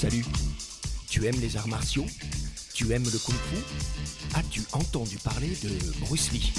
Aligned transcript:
Salut. 0.00 0.24
Tu 1.10 1.26
aimes 1.26 1.40
les 1.40 1.56
arts 1.56 1.66
martiaux? 1.66 2.06
Tu 2.72 2.92
aimes 2.92 3.02
le 3.02 3.18
kung-fu? 3.18 3.56
As-tu 4.32 4.62
entendu 4.70 5.16
parler 5.16 5.48
de 5.64 5.70
Bruce 6.06 6.30
Lee? 6.30 6.52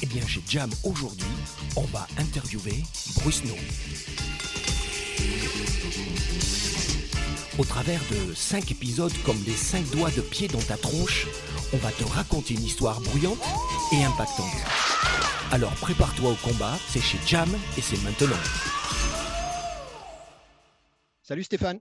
Eh 0.00 0.06
bien, 0.06 0.26
chez 0.26 0.42
Jam 0.48 0.70
aujourd'hui, 0.84 1.28
on 1.76 1.82
va 1.82 2.08
interviewer 2.16 2.82
Bruce 3.16 3.44
No. 3.44 3.52
Au 7.58 7.64
travers 7.66 8.00
de 8.10 8.32
5 8.34 8.70
épisodes 8.70 9.12
comme 9.26 9.42
des 9.42 9.54
5 9.54 9.90
doigts 9.90 10.10
de 10.12 10.22
pied 10.22 10.48
dans 10.48 10.62
ta 10.62 10.78
tronche, 10.78 11.26
on 11.74 11.76
va 11.76 11.92
te 11.92 12.04
raconter 12.04 12.54
une 12.54 12.64
histoire 12.64 13.02
bruyante 13.02 13.44
et 13.92 14.02
impactante. 14.02 14.46
Alors 15.50 15.74
prépare-toi 15.74 16.30
au 16.30 16.36
combat, 16.36 16.78
c'est 16.90 17.02
chez 17.02 17.18
Jam 17.26 17.50
et 17.76 17.82
c'est 17.82 18.02
maintenant. 18.02 18.38
Salut 21.24 21.44
Stéphane. 21.44 21.78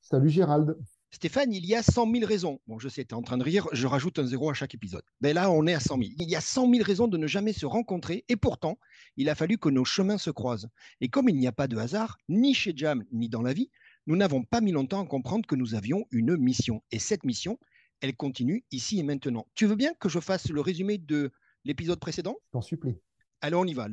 Salut 0.00 0.30
Gérald. 0.30 0.78
Stéphane, 1.10 1.52
il 1.52 1.66
y 1.66 1.74
a 1.74 1.82
100 1.82 2.12
000 2.12 2.24
raisons. 2.24 2.60
Bon, 2.68 2.78
je 2.78 2.88
sais, 2.88 3.04
tu 3.04 3.08
es 3.08 3.14
en 3.14 3.22
train 3.22 3.36
de 3.36 3.42
rire, 3.42 3.66
je 3.72 3.88
rajoute 3.88 4.20
un 4.20 4.24
zéro 4.24 4.50
à 4.50 4.54
chaque 4.54 4.72
épisode. 4.72 5.02
Mais 5.20 5.32
là, 5.32 5.50
on 5.50 5.66
est 5.66 5.74
à 5.74 5.80
100 5.80 5.98
000. 5.98 6.10
Il 6.20 6.30
y 6.30 6.36
a 6.36 6.40
100 6.40 6.70
000 6.70 6.84
raisons 6.84 7.08
de 7.08 7.18
ne 7.18 7.26
jamais 7.26 7.52
se 7.52 7.66
rencontrer 7.66 8.24
et 8.28 8.36
pourtant, 8.36 8.78
il 9.16 9.28
a 9.28 9.34
fallu 9.34 9.58
que 9.58 9.68
nos 9.68 9.84
chemins 9.84 10.16
se 10.16 10.30
croisent. 10.30 10.68
Et 11.00 11.08
comme 11.08 11.28
il 11.28 11.36
n'y 11.36 11.48
a 11.48 11.52
pas 11.52 11.66
de 11.66 11.76
hasard, 11.76 12.18
ni 12.28 12.54
chez 12.54 12.72
Jam, 12.76 13.04
ni 13.10 13.28
dans 13.28 13.42
la 13.42 13.52
vie, 13.52 13.68
nous 14.06 14.14
n'avons 14.14 14.44
pas 14.44 14.60
mis 14.60 14.70
longtemps 14.70 15.02
à 15.02 15.06
comprendre 15.06 15.44
que 15.44 15.56
nous 15.56 15.74
avions 15.74 16.06
une 16.12 16.36
mission. 16.36 16.84
Et 16.92 17.00
cette 17.00 17.24
mission, 17.24 17.58
elle 18.00 18.14
continue 18.14 18.64
ici 18.70 19.00
et 19.00 19.02
maintenant. 19.02 19.48
Tu 19.56 19.66
veux 19.66 19.76
bien 19.76 19.92
que 19.94 20.08
je 20.08 20.20
fasse 20.20 20.50
le 20.50 20.60
résumé 20.60 20.98
de 20.98 21.32
l'épisode 21.64 21.98
précédent? 21.98 22.36
Je 22.46 22.52
t'en 22.52 22.62
supplie. 22.62 22.94
Alors 23.44 23.62
on 23.62 23.66
y 23.66 23.74
va. 23.74 23.88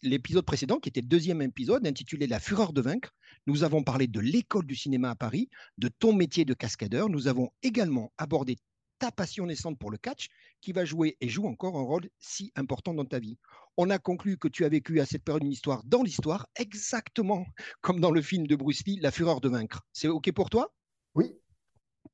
L'épisode 0.00 0.44
précédent, 0.44 0.78
qui 0.78 0.88
était 0.88 1.00
le 1.00 1.08
deuxième 1.08 1.42
épisode, 1.42 1.84
intitulé 1.88 2.28
La 2.28 2.38
fureur 2.38 2.72
de 2.72 2.80
vaincre, 2.80 3.12
nous 3.48 3.64
avons 3.64 3.82
parlé 3.82 4.06
de 4.06 4.20
l'école 4.20 4.64
du 4.64 4.76
cinéma 4.76 5.10
à 5.10 5.16
Paris, 5.16 5.50
de 5.76 5.88
ton 5.88 6.12
métier 6.12 6.44
de 6.44 6.54
cascadeur. 6.54 7.08
Nous 7.08 7.26
avons 7.26 7.50
également 7.64 8.12
abordé 8.16 8.58
ta 9.00 9.10
passion 9.10 9.46
naissante 9.46 9.76
pour 9.76 9.90
le 9.90 9.98
catch, 9.98 10.28
qui 10.60 10.70
va 10.70 10.84
jouer 10.84 11.16
et 11.20 11.28
joue 11.28 11.48
encore 11.48 11.76
un 11.76 11.82
rôle 11.82 12.08
si 12.20 12.52
important 12.54 12.94
dans 12.94 13.04
ta 13.04 13.18
vie. 13.18 13.38
On 13.76 13.90
a 13.90 13.98
conclu 13.98 14.38
que 14.38 14.46
tu 14.46 14.64
as 14.64 14.68
vécu 14.68 15.00
à 15.00 15.06
cette 15.06 15.24
période 15.24 15.42
une 15.42 15.50
histoire 15.50 15.82
dans 15.84 16.04
l'histoire, 16.04 16.46
exactement 16.54 17.44
comme 17.80 17.98
dans 17.98 18.12
le 18.12 18.22
film 18.22 18.46
de 18.46 18.54
Bruce 18.54 18.86
Lee, 18.86 19.00
La 19.00 19.10
fureur 19.10 19.40
de 19.40 19.48
vaincre. 19.48 19.82
C'est 19.92 20.06
OK 20.06 20.30
pour 20.30 20.48
toi? 20.48 20.72
Oui, 21.16 21.32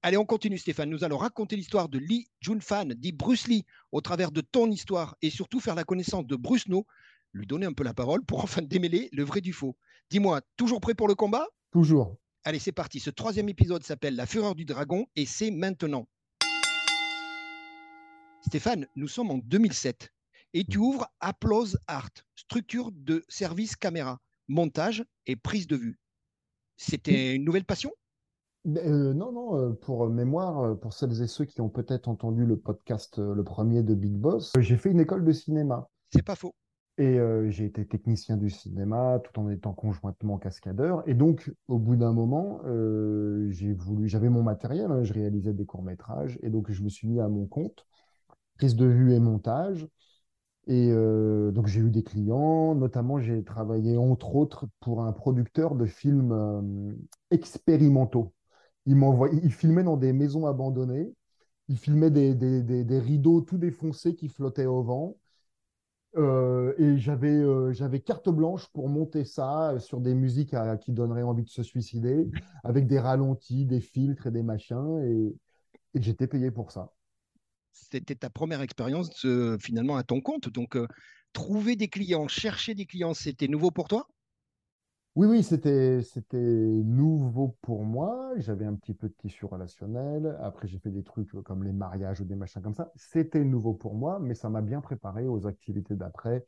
Allez, 0.02 0.16
on 0.16 0.24
continue, 0.24 0.58
Stéphane. 0.58 0.90
Nous 0.90 1.04
allons 1.04 1.16
raconter 1.16 1.56
l'histoire 1.56 1.88
de 1.88 1.98
Lee 1.98 2.28
Junfan, 2.40 2.86
dit 2.96 3.12
Bruce 3.12 3.48
Lee, 3.48 3.64
au 3.92 4.00
travers 4.00 4.30
de 4.30 4.40
ton 4.40 4.70
histoire 4.70 5.16
et 5.22 5.30
surtout 5.30 5.60
faire 5.60 5.74
la 5.74 5.84
connaissance 5.84 6.26
de 6.26 6.36
Bruce 6.36 6.68
No, 6.68 6.86
lui 7.32 7.46
donner 7.46 7.66
un 7.66 7.72
peu 7.72 7.84
la 7.84 7.94
parole 7.94 8.24
pour 8.24 8.38
enfin 8.44 8.62
démêler 8.62 9.08
le 9.12 9.24
vrai 9.24 9.40
du 9.40 9.52
faux. 9.52 9.76
Dis-moi, 10.10 10.40
toujours 10.56 10.80
prêt 10.80 10.94
pour 10.94 11.08
le 11.08 11.14
combat? 11.14 11.46
Toujours. 11.72 12.16
Allez, 12.44 12.60
c'est 12.60 12.72
parti. 12.72 13.00
Ce 13.00 13.10
troisième 13.10 13.48
épisode 13.48 13.82
s'appelle 13.82 14.14
La 14.14 14.26
fureur 14.26 14.54
du 14.54 14.64
dragon 14.64 15.06
et 15.16 15.26
c'est 15.26 15.50
maintenant. 15.50 16.06
Stéphane, 18.46 18.86
nous 18.94 19.08
sommes 19.08 19.32
en 19.32 19.38
2007 19.38 20.12
et 20.54 20.64
tu 20.64 20.78
ouvres 20.78 21.08
Applause 21.18 21.80
Art, 21.88 22.12
structure 22.36 22.92
de 22.92 23.24
service 23.28 23.74
caméra, 23.74 24.20
montage 24.46 25.04
et 25.26 25.34
prise 25.34 25.66
de 25.66 25.74
vue. 25.74 25.98
C'était 26.76 27.34
une 27.34 27.44
nouvelle 27.44 27.64
passion? 27.64 27.92
Euh, 28.66 29.14
non, 29.14 29.32
non, 29.32 29.56
euh, 29.56 29.72
pour 29.72 30.08
mémoire, 30.08 30.60
euh, 30.60 30.74
pour 30.74 30.92
celles 30.92 31.22
et 31.22 31.26
ceux 31.26 31.44
qui 31.44 31.60
ont 31.60 31.68
peut-être 31.68 32.08
entendu 32.08 32.44
le 32.44 32.56
podcast, 32.56 33.18
le 33.18 33.44
premier 33.44 33.82
de 33.82 33.94
Big 33.94 34.14
Boss, 34.14 34.52
j'ai 34.58 34.76
fait 34.76 34.90
une 34.90 35.00
école 35.00 35.24
de 35.24 35.32
cinéma. 35.32 35.88
C'est 36.12 36.24
pas 36.24 36.36
faux. 36.36 36.54
Et 36.98 37.18
euh, 37.18 37.50
j'ai 37.50 37.66
été 37.66 37.86
technicien 37.86 38.38
du 38.38 38.48
cinéma 38.48 39.20
tout 39.22 39.38
en 39.38 39.50
étant 39.50 39.74
conjointement 39.74 40.38
cascadeur. 40.38 41.06
Et 41.06 41.12
donc, 41.12 41.52
au 41.68 41.78
bout 41.78 41.96
d'un 41.96 42.12
moment, 42.12 42.60
euh, 42.64 43.50
j'ai 43.50 43.74
voulu, 43.74 44.08
j'avais 44.08 44.30
mon 44.30 44.42
matériel, 44.42 44.90
hein, 44.90 45.04
je 45.04 45.12
réalisais 45.12 45.52
des 45.52 45.66
courts-métrages. 45.66 46.38
Et 46.42 46.48
donc, 46.48 46.70
je 46.70 46.82
me 46.82 46.88
suis 46.88 47.06
mis 47.06 47.20
à 47.20 47.28
mon 47.28 47.46
compte, 47.46 47.86
prise 48.56 48.76
de 48.76 48.86
vue 48.86 49.12
et 49.12 49.20
montage. 49.20 49.86
Et 50.68 50.90
euh, 50.90 51.50
donc, 51.52 51.66
j'ai 51.66 51.80
eu 51.80 51.90
des 51.90 52.02
clients, 52.02 52.74
notamment, 52.74 53.18
j'ai 53.20 53.44
travaillé 53.44 53.98
entre 53.98 54.34
autres 54.34 54.66
pour 54.80 55.02
un 55.02 55.12
producteur 55.12 55.74
de 55.74 55.84
films 55.84 56.32
euh, 56.32 56.94
expérimentaux. 57.30 58.32
Il 58.86 58.96
il 59.42 59.52
filmait 59.52 59.82
dans 59.82 59.96
des 59.96 60.12
maisons 60.12 60.46
abandonnées. 60.46 61.12
Il 61.68 61.78
filmait 61.78 62.10
des, 62.10 62.34
des, 62.34 62.62
des, 62.62 62.98
rideaux 63.00 63.40
tout 63.40 63.58
défoncés 63.58 64.14
qui 64.14 64.28
flottaient 64.28 64.66
au 64.66 64.82
vent. 64.82 65.16
Euh, 66.16 66.72
et 66.78 66.96
j'avais 66.96 67.28
euh, 67.28 67.72
j'avais 67.72 68.00
carte 68.00 68.30
blanche 68.30 68.68
pour 68.68 68.88
monter 68.88 69.24
ça 69.24 69.72
euh, 69.72 69.78
sur 69.78 70.00
des 70.00 70.14
musiques 70.14 70.54
qui 70.80 70.92
donneraient 70.92 71.22
envie 71.22 71.42
de 71.42 71.50
se 71.50 71.62
suicider, 71.62 72.30
avec 72.64 72.86
des 72.86 72.98
ralentis, 72.98 73.66
des 73.66 73.80
filtres 73.80 74.28
et 74.28 74.30
des 74.30 74.42
machins. 74.42 75.02
Et, 75.04 75.34
j'étais 75.94 76.26
payé 76.26 76.50
pour 76.50 76.72
ça. 76.72 76.92
C'était 77.72 78.14
ta 78.14 78.30
première 78.30 78.60
expérience 78.60 79.26
finalement 79.60 79.96
à 79.96 80.02
ton 80.02 80.20
compte. 80.20 80.50
Donc, 80.50 80.78
trouver 81.32 81.74
des 81.74 81.88
clients, 81.88 82.28
chercher 82.28 82.74
des 82.74 82.84
clients, 82.84 83.14
c'était 83.14 83.48
nouveau 83.48 83.70
pour 83.70 83.88
toi? 83.88 84.06
Oui, 85.16 85.26
oui, 85.26 85.42
c'était 85.42 86.00
nouveau 86.38 87.56
pour 87.62 87.84
moi. 87.84 88.32
J'avais 88.36 88.66
un 88.66 88.74
petit 88.74 88.92
peu 88.92 89.08
de 89.08 89.14
tissu 89.14 89.46
relationnel. 89.46 90.36
Après, 90.42 90.68
j'ai 90.68 90.78
fait 90.78 90.90
des 90.90 91.02
trucs 91.02 91.30
comme 91.42 91.64
les 91.64 91.72
mariages 91.72 92.20
ou 92.20 92.24
des 92.26 92.34
machins 92.36 92.60
comme 92.62 92.74
ça. 92.74 92.92
C'était 92.96 93.42
nouveau 93.44 93.72
pour 93.72 93.94
moi, 93.94 94.18
mais 94.20 94.34
ça 94.34 94.50
m'a 94.50 94.60
bien 94.60 94.82
préparé 94.82 95.26
aux 95.26 95.46
activités 95.46 95.94
d'après. 95.96 96.44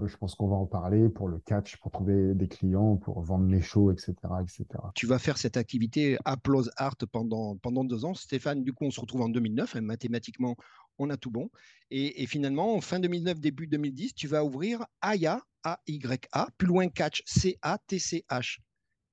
Euh, 0.00 0.08
Je 0.08 0.16
pense 0.18 0.34
qu'on 0.34 0.48
va 0.48 0.56
en 0.56 0.66
parler 0.66 1.08
pour 1.08 1.28
le 1.28 1.38
catch, 1.40 1.78
pour 1.78 1.90
trouver 1.92 2.34
des 2.34 2.48
clients, 2.48 2.96
pour 2.96 3.22
vendre 3.22 3.46
les 3.48 3.62
shows, 3.62 3.90
etc., 3.92 4.42
etc. 4.42 4.92
Tu 4.94 5.06
vas 5.06 5.18
faire 5.18 5.38
cette 5.38 5.56
activité 5.56 6.18
Applause 6.24 6.70
Art 6.76 6.96
pendant, 7.12 7.56
pendant 7.56 7.84
deux 7.84 8.04
ans. 8.04 8.14
Stéphane, 8.14 8.62
du 8.62 8.72
coup, 8.72 8.84
on 8.86 8.90
se 8.90 9.00
retrouve 9.00 9.22
en 9.22 9.28
2009. 9.28 9.76
hein, 9.76 9.80
mathématiquement, 9.82 10.56
on 10.98 11.10
a 11.10 11.16
tout 11.16 11.30
bon. 11.30 11.50
Et, 11.90 12.22
et 12.22 12.26
finalement, 12.26 12.74
en 12.74 12.80
fin 12.80 13.00
2009, 13.00 13.40
début 13.40 13.66
2010, 13.66 14.14
tu 14.14 14.28
vas 14.28 14.44
ouvrir 14.44 14.84
Aya, 15.00 15.42
A-Y-A, 15.64 16.48
plus 16.58 16.66
loin 16.68 16.88
Catch, 16.88 17.22
C-A-T-C-H. 17.26 18.58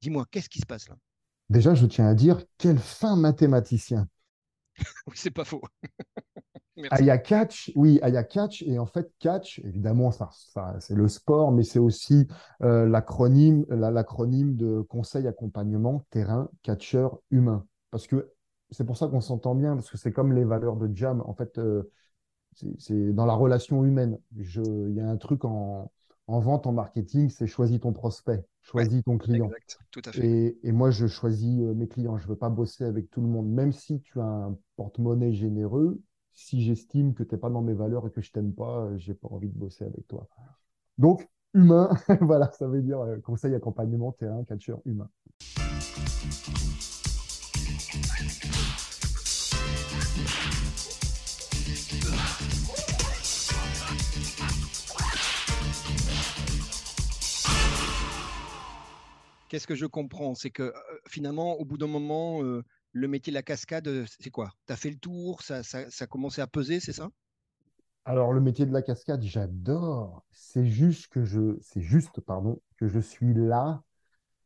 Dis-moi, 0.01 0.25
qu'est-ce 0.31 0.49
qui 0.49 0.59
se 0.59 0.65
passe 0.65 0.89
là? 0.89 0.97
Déjà, 1.49 1.73
je 1.75 1.85
tiens 1.85 2.07
à 2.07 2.15
dire, 2.15 2.41
quel 2.57 2.77
fin 2.79 3.15
mathématicien. 3.15 4.07
Oui, 5.07 5.13
c'est 5.15 5.31
pas 5.31 5.45
faux. 5.45 5.61
Merci. 6.75 6.89
Ah, 6.91 7.01
il 7.01 7.05
y 7.05 7.09
a 7.11 7.17
catch, 7.17 7.71
oui, 7.75 7.99
ah, 8.01 8.09
il 8.09 8.15
y 8.15 8.17
a 8.17 8.23
catch, 8.23 8.63
et 8.63 8.79
en 8.79 8.85
fait, 8.85 9.11
catch, 9.19 9.59
évidemment, 9.59 10.11
ça, 10.11 10.29
ça, 10.31 10.75
c'est 10.79 10.95
le 10.95 11.07
sport, 11.07 11.51
mais 11.51 11.63
c'est 11.63 11.79
aussi 11.79 12.27
euh, 12.63 12.87
l'acronyme, 12.87 13.65
la- 13.69 13.91
l'acronyme 13.91 14.55
de 14.55 14.81
conseil, 14.81 15.27
accompagnement, 15.27 16.05
terrain, 16.09 16.49
catcheur, 16.63 17.19
humain. 17.31 17.65
Parce 17.91 18.07
que 18.07 18.31
c'est 18.73 18.85
pour 18.85 18.97
ça 18.97 19.07
qu'on 19.07 19.21
s'entend 19.21 19.55
bien, 19.55 19.75
parce 19.75 19.89
que 19.89 19.97
c'est 19.97 20.11
comme 20.11 20.33
les 20.33 20.43
valeurs 20.43 20.75
de 20.75 20.89
Jam. 20.95 21.21
En 21.25 21.33
fait, 21.33 21.57
euh, 21.57 21.89
c'est 22.77 23.13
dans 23.13 23.25
la 23.25 23.33
relation 23.33 23.83
humaine. 23.83 24.19
Je, 24.37 24.61
il 24.61 24.95
y 24.95 24.99
a 24.99 25.07
un 25.07 25.17
truc 25.17 25.45
en, 25.45 25.91
en 26.27 26.39
vente, 26.39 26.67
en 26.67 26.71
marketing, 26.71 27.29
c'est 27.29 27.47
choisis 27.47 27.79
ton 27.79 27.93
prospect, 27.93 28.43
choisis 28.61 29.03
ton 29.03 29.17
client. 29.17 29.45
Exact, 29.45 29.79
tout 29.91 30.01
à 30.05 30.11
fait. 30.11 30.25
Et, 30.25 30.59
et 30.63 30.71
moi, 30.71 30.91
je 30.91 31.07
choisis 31.07 31.61
euh, 31.61 31.73
mes 31.73 31.87
clients. 31.87 32.17
Je 32.17 32.23
ne 32.23 32.29
veux 32.29 32.35
pas 32.35 32.49
bosser 32.49 32.85
avec 32.85 33.09
tout 33.09 33.21
le 33.21 33.27
monde. 33.27 33.47
Même 33.49 33.71
si 33.71 34.01
tu 34.01 34.19
as 34.19 34.25
un 34.25 34.57
porte-monnaie 34.75 35.33
généreux, 35.33 36.01
si 36.31 36.63
j'estime 36.63 37.13
que 37.13 37.23
tu 37.23 37.35
n'es 37.35 37.39
pas 37.39 37.49
dans 37.49 37.61
mes 37.61 37.73
valeurs 37.73 38.07
et 38.07 38.11
que 38.11 38.21
je 38.21 38.31
t'aime 38.31 38.53
pas, 38.53 38.85
euh, 38.85 38.97
j'ai 38.97 39.13
pas 39.13 39.27
envie 39.29 39.49
de 39.49 39.57
bosser 39.57 39.85
avec 39.85 40.07
toi. 40.07 40.27
Donc, 40.97 41.27
humain, 41.53 41.89
voilà, 42.21 42.51
ça 42.51 42.67
veut 42.67 42.81
dire 42.81 42.99
conseil, 43.23 43.53
accompagnement, 43.55 44.11
terrain, 44.11 44.43
catcheur, 44.43 44.79
humain. 44.85 45.09
Qu'est-ce 59.53 59.67
que 59.67 59.75
je 59.75 59.85
comprends? 59.85 60.33
C'est 60.33 60.49
que 60.49 60.73
finalement, 61.07 61.59
au 61.59 61.63
bout 61.63 61.77
d'un 61.77 61.85
moment, 61.85 62.41
le 62.41 63.07
métier 63.07 63.29
de 63.29 63.35
la 63.35 63.43
cascade, 63.43 63.87
c'est 64.19 64.31
quoi? 64.31 64.51
Tu 64.65 64.73
as 64.73 64.75
fait 64.75 64.89
le 64.89 64.97
tour, 64.97 65.43
ça, 65.43 65.61
ça, 65.61 65.87
ça 65.91 66.05
a 66.05 66.07
commencé 66.07 66.41
à 66.41 66.47
peser, 66.47 66.79
c'est 66.79 66.91
ça? 66.91 67.11
Alors, 68.05 68.33
le 68.33 68.41
métier 68.41 68.65
de 68.65 68.73
la 68.73 68.81
cascade, 68.81 69.21
j'adore. 69.21 70.23
C'est 70.31 70.65
juste 70.65 71.05
que 71.09 71.23
je, 71.23 71.55
c'est 71.61 71.81
juste, 71.81 72.19
pardon, 72.21 72.59
que 72.77 72.87
je 72.87 72.97
suis 72.97 73.35
là 73.35 73.83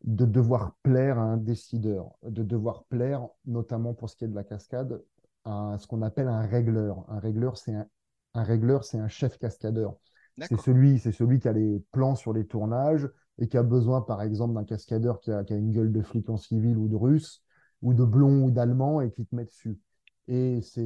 de 0.03 0.25
devoir 0.25 0.75
plaire 0.83 1.17
à 1.17 1.23
un 1.23 1.37
décideur, 1.37 2.11
de 2.23 2.43
devoir 2.43 2.83
plaire, 2.89 3.25
notamment 3.45 3.93
pour 3.93 4.09
ce 4.09 4.17
qui 4.17 4.25
est 4.25 4.27
de 4.27 4.35
la 4.35 4.43
cascade, 4.43 5.01
à 5.45 5.77
ce 5.79 5.87
qu'on 5.87 6.01
appelle 6.01 6.27
un 6.27 6.41
régleur. 6.41 7.05
Un 7.09 7.19
régleur, 7.19 7.57
c'est 7.57 7.73
un, 7.73 7.87
un 8.33 8.43
régleur, 8.43 8.83
c'est 8.83 8.99
un 8.99 9.07
chef 9.07 9.37
cascadeur. 9.37 9.95
C'est 10.41 10.59
celui, 10.59 10.99
c'est 10.99 11.13
celui 11.13 11.39
qui 11.39 11.47
a 11.47 11.53
les 11.53 11.81
plans 11.93 12.15
sur 12.15 12.33
les 12.33 12.45
tournages 12.45 13.07
et 13.39 13.47
qui 13.47 13.57
a 13.57 13.63
besoin, 13.63 14.01
par 14.01 14.21
exemple, 14.21 14.53
d'un 14.53 14.63
cascadeur 14.65 15.19
qui 15.19 15.31
a, 15.31 15.43
qui 15.43 15.53
a 15.53 15.57
une 15.57 15.71
gueule 15.71 15.91
de 15.91 16.01
flic 16.01 16.29
en 16.29 16.37
civil 16.37 16.77
ou 16.77 16.87
de 16.87 16.95
russe, 16.95 17.43
ou 17.81 17.93
de 17.93 18.03
blond 18.03 18.43
ou 18.45 18.51
d'allemand, 18.51 19.01
et 19.01 19.11
qui 19.11 19.25
te 19.25 19.35
met 19.35 19.45
dessus. 19.45 19.79
Et 20.27 20.61
c'est. 20.61 20.83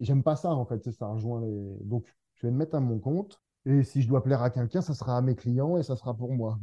J'aime 0.00 0.22
pas 0.22 0.36
ça, 0.36 0.50
en 0.50 0.64
fait. 0.66 0.82
c'est 0.84 0.92
Ça 0.92 1.06
rejoint 1.08 1.40
les. 1.42 1.76
Donc, 1.84 2.06
je 2.34 2.46
vais 2.46 2.52
me 2.52 2.58
mettre 2.58 2.74
à 2.76 2.80
mon 2.80 2.98
compte. 2.98 3.40
Et 3.66 3.82
si 3.82 4.02
je 4.02 4.08
dois 4.08 4.22
plaire 4.22 4.42
à 4.42 4.50
quelqu'un, 4.50 4.82
ça 4.82 4.94
sera 4.94 5.16
à 5.16 5.22
mes 5.22 5.34
clients 5.36 5.76
et 5.78 5.82
ça 5.82 5.96
sera 5.96 6.14
pour 6.16 6.32
moi. 6.34 6.58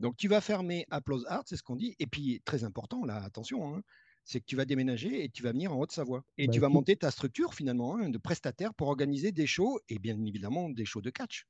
Donc 0.00 0.16
tu 0.16 0.28
vas 0.28 0.40
fermer 0.42 0.84
Applause 0.90 1.24
Art, 1.28 1.44
c'est 1.46 1.56
ce 1.56 1.62
qu'on 1.62 1.76
dit. 1.76 1.94
Et 1.98 2.06
puis, 2.06 2.42
très 2.44 2.64
important, 2.64 3.04
là, 3.06 3.22
attention, 3.22 3.74
hein, 3.74 3.82
c'est 4.24 4.40
que 4.40 4.44
tu 4.44 4.56
vas 4.56 4.64
déménager 4.64 5.24
et 5.24 5.28
tu 5.30 5.42
vas 5.42 5.52
venir 5.52 5.72
en 5.72 5.80
Haute-Savoie. 5.80 6.24
Et 6.38 6.46
Bah, 6.46 6.52
tu 6.52 6.60
vas 6.60 6.68
monter 6.68 6.96
ta 6.96 7.10
structure 7.10 7.54
finalement 7.54 7.96
hein, 7.96 8.08
de 8.10 8.18
prestataire 8.18 8.74
pour 8.74 8.88
organiser 8.88 9.32
des 9.32 9.46
shows 9.46 9.80
et 9.88 9.98
bien 9.98 10.22
évidemment 10.24 10.68
des 10.70 10.84
shows 10.84 11.00
de 11.02 11.10
catch. 11.10 11.46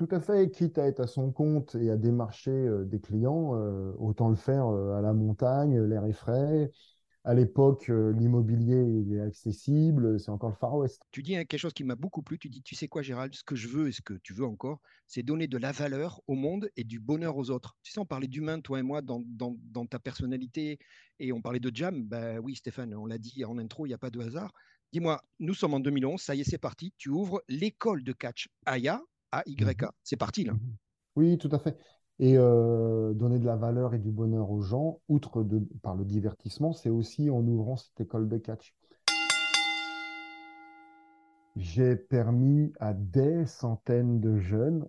Tout 0.00 0.08
à 0.12 0.20
fait, 0.20 0.50
quitte 0.50 0.78
à 0.78 0.86
être 0.86 1.00
à 1.00 1.06
son 1.06 1.30
compte 1.30 1.74
et 1.74 1.90
à 1.90 1.98
démarcher 1.98 2.50
euh, 2.50 2.86
des 2.86 3.00
clients, 3.00 3.54
euh, 3.54 3.92
autant 3.98 4.30
le 4.30 4.34
faire 4.34 4.66
euh, 4.66 4.94
à 4.96 5.02
la 5.02 5.12
montagne, 5.12 5.78
l'air 5.78 6.06
est 6.06 6.14
frais. 6.14 6.70
À 7.22 7.34
l'époque, 7.34 7.88
l'immobilier 7.88 8.82
il 8.82 9.14
est 9.14 9.20
accessible, 9.20 10.18
c'est 10.18 10.30
encore 10.30 10.48
le 10.48 10.56
Far 10.56 10.74
West. 10.74 11.02
Tu 11.10 11.22
dis 11.22 11.36
hein, 11.36 11.44
quelque 11.44 11.60
chose 11.60 11.74
qui 11.74 11.84
m'a 11.84 11.96
beaucoup 11.96 12.22
plu. 12.22 12.38
Tu 12.38 12.48
dis, 12.48 12.62
tu 12.62 12.74
sais 12.74 12.88
quoi, 12.88 13.02
Gérald, 13.02 13.34
ce 13.34 13.44
que 13.44 13.54
je 13.56 13.68
veux 13.68 13.88
et 13.88 13.92
ce 13.92 14.00
que 14.00 14.14
tu 14.14 14.32
veux 14.32 14.46
encore, 14.46 14.80
c'est 15.06 15.22
donner 15.22 15.48
de 15.48 15.58
la 15.58 15.70
valeur 15.70 16.22
au 16.28 16.34
monde 16.34 16.70
et 16.78 16.84
du 16.84 16.98
bonheur 16.98 17.36
aux 17.36 17.50
autres. 17.50 17.76
Tu 17.82 17.92
sais, 17.92 18.00
on 18.00 18.06
parlait 18.06 18.26
d'humain, 18.26 18.58
toi 18.62 18.78
et 18.78 18.82
moi, 18.82 19.02
dans, 19.02 19.22
dans- 19.26 19.58
dans 19.70 19.84
ta 19.84 19.98
personnalité, 19.98 20.78
et 21.18 21.30
on 21.32 21.42
parlait 21.42 21.60
de 21.60 21.70
jam. 21.74 22.02
Ben 22.04 22.38
oui, 22.38 22.56
Stéphane, 22.56 22.94
on 22.94 23.04
l'a 23.04 23.18
dit 23.18 23.44
en 23.44 23.58
intro, 23.58 23.84
il 23.84 23.90
n'y 23.90 23.94
a 23.94 23.98
pas 23.98 24.08
de 24.08 24.20
hasard. 24.20 24.54
Dis-moi, 24.94 25.22
nous 25.40 25.52
sommes 25.52 25.74
en 25.74 25.80
2011, 25.80 26.22
ça 26.22 26.34
y 26.34 26.40
est, 26.40 26.44
c'est 26.44 26.56
parti. 26.56 26.94
Tu 26.96 27.10
ouvres 27.10 27.42
l'école 27.48 28.02
de 28.02 28.14
catch 28.14 28.48
AYA, 28.64 29.02
A-Y-A. 29.32 29.92
C'est 30.02 30.16
parti, 30.16 30.44
là. 30.44 30.52
Mhm. 30.52 30.76
Oui, 31.16 31.38
tout 31.38 31.50
à 31.52 31.58
fait. 31.58 31.76
Et 32.18 32.36
euh, 32.36 33.14
donner 33.14 33.38
de 33.38 33.46
la 33.46 33.56
valeur 33.56 33.94
et 33.94 33.98
du 33.98 34.10
bonheur 34.10 34.50
aux 34.50 34.60
gens, 34.60 35.00
outre 35.08 35.42
de, 35.42 35.60
par 35.82 35.96
le 35.96 36.04
divertissement, 36.04 36.72
c'est 36.72 36.90
aussi 36.90 37.30
en 37.30 37.46
ouvrant 37.46 37.76
cette 37.76 38.00
école 38.00 38.28
de 38.28 38.36
catch. 38.36 38.74
J'ai 41.56 41.96
permis 41.96 42.72
à 42.78 42.92
des 42.94 43.46
centaines 43.46 44.20
de 44.20 44.38
jeunes 44.38 44.86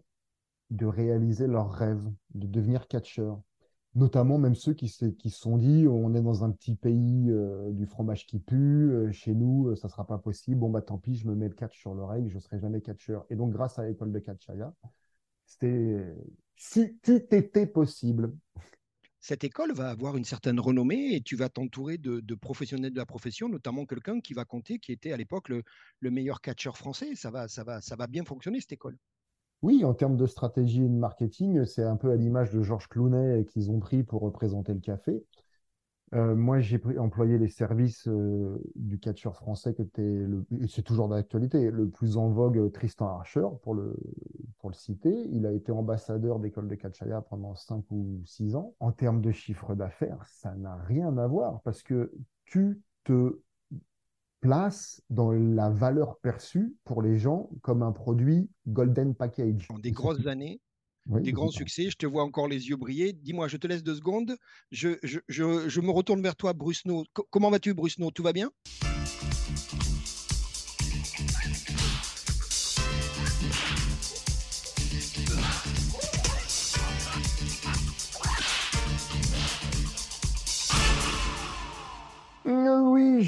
de 0.69 0.85
réaliser 0.85 1.47
leurs 1.47 1.71
rêves, 1.71 2.09
de 2.33 2.47
devenir 2.47 2.87
catcheurs. 2.87 3.41
Notamment 3.93 4.37
même 4.37 4.55
ceux 4.55 4.73
qui 4.73 4.87
se 4.87 5.11
sont 5.27 5.57
dit, 5.57 5.85
on 5.85 6.15
est 6.15 6.21
dans 6.21 6.45
un 6.45 6.51
petit 6.51 6.75
pays 6.75 7.29
euh, 7.29 7.71
du 7.71 7.85
fromage 7.85 8.25
qui 8.25 8.39
pue, 8.39 8.89
euh, 8.89 9.11
chez 9.11 9.33
nous, 9.33 9.67
euh, 9.67 9.75
ça 9.75 9.89
sera 9.89 10.07
pas 10.07 10.17
possible. 10.17 10.61
Bon, 10.61 10.69
bah 10.69 10.81
tant 10.81 10.97
pis, 10.97 11.17
je 11.17 11.27
me 11.27 11.35
mets 11.35 11.49
le 11.49 11.55
catch 11.55 11.77
sur 11.77 11.93
l'oreille, 11.93 12.29
je 12.29 12.39
serai 12.39 12.57
jamais 12.59 12.79
catcheur. 12.79 13.25
Et 13.29 13.35
donc, 13.35 13.51
grâce 13.51 13.79
à 13.79 13.85
l'école 13.85 14.13
de 14.13 14.19
catch 14.19 14.49
Aya, 14.49 14.73
c'était 15.45 16.15
eût 16.77 17.27
été 17.31 17.65
possible. 17.67 18.33
cette 19.19 19.43
école 19.43 19.73
va 19.73 19.89
avoir 19.89 20.15
une 20.15 20.23
certaine 20.23 20.59
renommée 20.59 21.15
et 21.15 21.21
tu 21.21 21.35
vas 21.35 21.49
t'entourer 21.49 21.97
de, 21.97 22.35
professionnels 22.35 22.93
de 22.93 22.97
la 22.97 23.05
profession, 23.05 23.49
notamment 23.49 23.85
quelqu'un 23.85 24.21
qui 24.21 24.33
va 24.33 24.45
compter, 24.45 24.79
qui 24.79 24.93
était 24.93 25.11
à 25.11 25.17
l'époque 25.17 25.49
le, 25.49 25.63
le 25.99 26.11
meilleur 26.11 26.39
catcheur 26.39 26.77
français. 26.77 27.15
Ça 27.15 27.29
va, 27.29 27.49
ça, 27.49 27.65
va, 27.65 27.81
ça 27.81 27.97
va 27.97 28.07
bien 28.07 28.23
fonctionner, 28.23 28.61
cette 28.61 28.71
école. 28.71 28.97
Oui, 29.61 29.85
en 29.85 29.93
termes 29.93 30.17
de 30.17 30.25
stratégie 30.25 30.83
et 30.83 30.89
de 30.89 30.93
marketing, 30.95 31.65
c'est 31.65 31.83
un 31.83 31.95
peu 31.95 32.11
à 32.11 32.15
l'image 32.15 32.51
de 32.51 32.63
Georges 32.63 32.87
Clounet 32.87 33.45
qu'ils 33.45 33.69
ont 33.69 33.79
pris 33.79 34.03
pour 34.03 34.21
représenter 34.21 34.73
le 34.73 34.79
café. 34.79 35.23
Euh, 36.13 36.35
moi, 36.35 36.59
j'ai 36.59 36.81
employé 36.97 37.37
les 37.37 37.47
services 37.47 38.07
euh, 38.07 38.61
du 38.75 38.99
catcheur 38.99 39.35
français 39.35 39.73
qui 39.73 39.81
était, 39.81 40.01
le, 40.01 40.45
et 40.59 40.67
c'est 40.67 40.81
toujours 40.81 41.07
d'actualité, 41.07 41.71
le 41.71 41.89
plus 41.89 42.17
en 42.17 42.29
vogue, 42.29 42.57
euh, 42.57 42.69
Tristan 42.69 43.07
Archer, 43.07 43.45
pour 43.61 43.75
le, 43.75 43.95
pour 44.59 44.69
le 44.69 44.75
citer. 44.75 45.27
Il 45.31 45.45
a 45.45 45.53
été 45.53 45.71
ambassadeur 45.71 46.39
d'école 46.39 46.67
de 46.67 46.75
catchaya 46.75 47.21
pendant 47.21 47.55
5 47.55 47.85
ou 47.91 48.21
6 48.25 48.55
ans. 48.55 48.73
En 48.81 48.91
termes 48.91 49.21
de 49.21 49.31
chiffre 49.31 49.73
d'affaires, 49.73 50.25
ça 50.25 50.53
n'a 50.55 50.75
rien 50.75 51.17
à 51.17 51.27
voir 51.27 51.61
parce 51.61 51.81
que 51.81 52.11
tu 52.45 52.81
te 53.05 53.39
places 54.41 55.01
dans 55.09 55.31
la 55.31 55.69
valeur 55.69 56.17
perçue 56.19 56.75
pour 56.83 57.01
les 57.01 57.17
gens 57.17 57.49
comme 57.61 57.83
un 57.83 57.91
produit 57.91 58.49
golden 58.67 59.15
package. 59.15 59.67
Des 59.79 59.91
grosses 59.91 60.25
années, 60.27 60.59
Oui, 61.07 61.21
des 61.21 61.31
grands 61.31 61.51
succès. 61.51 61.89
Je 61.89 61.95
te 61.95 62.05
vois 62.05 62.23
encore 62.23 62.47
les 62.47 62.67
yeux 62.69 62.75
briller. 62.75 63.13
Dis-moi, 63.13 63.47
je 63.47 63.57
te 63.57 63.67
laisse 63.67 63.83
deux 63.83 63.95
secondes. 63.95 64.35
Je, 64.71 64.97
je, 65.03 65.19
je, 65.29 65.69
je 65.69 65.81
me 65.81 65.91
retourne 65.91 66.21
vers 66.21 66.35
toi, 66.35 66.53
Bruce-No. 66.53 67.05
Co- 67.13 67.27
comment 67.29 67.49
vas-tu, 67.49 67.73
Bruce-No 67.73 68.11
Tout 68.11 68.23
va 68.23 68.33
bien? 68.33 68.51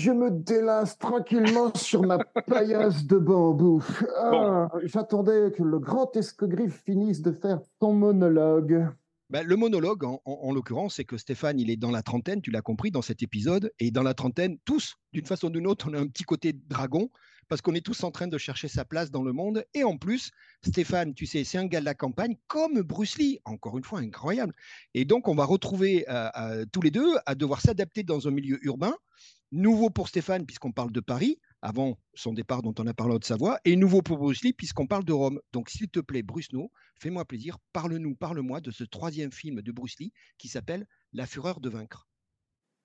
Je 0.04 0.12
me 0.12 0.30
délasse 0.32 0.98
tranquillement 0.98 1.72
sur 1.76 2.04
ma 2.04 2.18
paillasse 2.48 3.06
de 3.06 3.18
bambou. 3.18 3.82
Ah, 4.18 4.68
J'attendais 4.84 5.52
que 5.56 5.64
le 5.64 5.80
grand 5.80 6.14
escogriffe 6.18 6.84
finisse 6.86 7.22
de 7.22 7.32
faire 7.32 7.62
ton 7.80 7.94
monologue. 7.94 8.88
Ben, 9.30 9.48
le 9.48 9.56
monologue, 9.56 10.04
en, 10.04 10.22
en- 10.26 10.40
en 10.44 10.52
l'occurrence, 10.54 10.96
c'est 10.96 11.06
que 11.06 11.18
Stéphane, 11.18 11.58
il 11.60 11.70
est 11.72 11.78
dans 11.78 11.90
la 11.92 12.04
trentaine, 12.04 12.42
tu 12.42 12.52
l'as 12.52 12.62
compris 12.62 12.92
dans 12.92 13.02
cet 13.02 13.24
épisode, 13.24 13.72
et 13.80 13.90
dans 13.92 14.04
la 14.04 14.14
trentaine, 14.14 14.58
tous, 14.66 14.96
d'une 15.14 15.26
façon 15.26 15.48
ou 15.48 15.52
d'une 15.52 15.66
autre, 15.68 15.88
on 15.90 15.94
a 15.94 16.00
un 16.00 16.08
petit 16.08 16.24
côté 16.26 16.52
dragon, 16.54 17.10
parce 17.48 17.62
qu'on 17.62 17.74
est 17.74 17.86
tous 17.86 18.04
en 18.04 18.12
train 18.12 18.28
de 18.28 18.38
chercher 18.38 18.68
sa 18.68 18.86
place 18.86 19.10
dans 19.10 19.24
le 19.24 19.32
monde. 19.32 19.64
Et 19.74 19.84
en 19.84 19.98
plus, 19.98 20.32
Stéphane, 20.66 21.14
tu 21.14 21.26
sais, 21.26 21.46
c'est 21.46 21.58
un 21.58 21.66
gars 21.66 21.80
de 21.80 21.86
la 21.86 21.96
campagne, 21.96 22.36
comme 22.48 22.82
Bruce 22.82 23.18
Lee, 23.18 23.40
encore 23.46 23.78
une 23.78 23.84
fois, 23.84 24.00
incroyable. 24.00 24.54
Et 24.94 25.06
donc, 25.06 25.28
on 25.28 25.36
va 25.36 25.46
retrouver 25.46 26.06
euh, 26.10 26.28
euh, 26.38 26.66
tous 26.72 26.82
les 26.82 26.92
deux 26.92 27.14
à 27.26 27.34
devoir 27.34 27.62
s'adapter 27.62 28.04
dans 28.04 28.28
un 28.28 28.32
milieu 28.32 28.60
urbain, 28.64 28.94
nouveau 29.54 29.90
pour 29.90 30.10
Stéphane, 30.10 30.46
puisqu'on 30.46 30.72
parle 30.72 30.92
de 30.92 31.00
Paris, 31.00 31.40
avant 31.62 31.98
son 32.14 32.34
départ 32.34 32.64
dont 32.64 32.74
on 32.80 32.88
a 32.88 32.94
parlé 32.94 33.14
en 33.14 33.18
Haute-Savoie, 33.18 33.60
et 33.64 33.76
nouveau 33.76 34.02
pour 34.02 34.18
Bruce 34.18 34.44
Lee, 34.44 34.52
puisqu'on 34.52 34.88
parle 34.88 35.06
de 35.06 35.14
Rome. 35.14 35.40
Donc, 35.54 35.70
s'il 35.70 35.90
te 35.90 36.00
plaît, 36.00 36.24
Bruce 36.24 36.52
No, 36.52 36.72
fais-moi 37.00 37.24
plaisir, 37.24 37.58
parle-nous, 37.72 38.16
parle-moi 38.16 38.60
de 38.60 38.72
ce 38.72 38.84
troisième 38.84 39.32
film 39.32 39.62
de 39.62 39.72
Bruce 39.72 40.00
Lee 40.00 40.12
qui 40.38 40.48
s'appelle 40.48 40.88
La 41.14 41.28
fureur 41.28 41.60
de 41.62 41.70
vaincre. 41.70 42.08